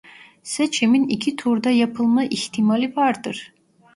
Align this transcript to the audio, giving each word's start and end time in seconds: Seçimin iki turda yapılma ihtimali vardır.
Seçimin 0.43 1.07
iki 1.07 1.35
turda 1.35 1.69
yapılma 1.69 2.23
ihtimali 2.23 2.95
vardır. 2.95 3.53